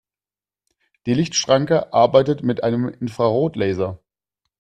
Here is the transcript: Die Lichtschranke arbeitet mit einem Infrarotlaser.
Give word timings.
Die 1.05 1.13
Lichtschranke 1.13 1.93
arbeitet 1.93 2.41
mit 2.41 2.63
einem 2.63 2.89
Infrarotlaser. 2.89 3.99